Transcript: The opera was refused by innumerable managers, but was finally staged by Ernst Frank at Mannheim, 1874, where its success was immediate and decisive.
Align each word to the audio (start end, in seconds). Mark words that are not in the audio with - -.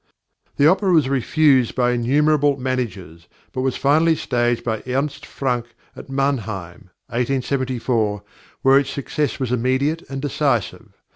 The 0.57 0.65
opera 0.65 0.91
was 0.91 1.09
refused 1.09 1.75
by 1.75 1.91
innumerable 1.91 2.57
managers, 2.57 3.27
but 3.53 3.61
was 3.61 3.75
finally 3.77 4.15
staged 4.15 4.63
by 4.63 4.81
Ernst 4.87 5.27
Frank 5.27 5.75
at 5.95 6.09
Mannheim, 6.09 6.89
1874, 7.09 8.23
where 8.63 8.79
its 8.79 8.89
success 8.89 9.39
was 9.39 9.51
immediate 9.51 10.01
and 10.09 10.19
decisive. 10.19 10.93